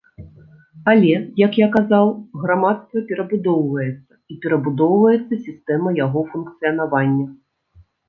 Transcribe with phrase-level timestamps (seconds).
[0.93, 2.09] Але, як я казаў,
[2.45, 7.33] грамадства перабудоўваецца, і перабудоўваецца сістэма яго функцыянавання.